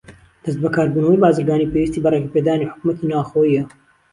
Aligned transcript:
دەستبەکاربوونەوەی 0.43 1.21
بازرگانی 1.23 1.71
پێویستی 1.71 2.01
بە 2.03 2.09
ڕێگەپێدانی 2.13 2.69
حکومەتی 2.71 3.09
ناخۆییە. 3.11 3.63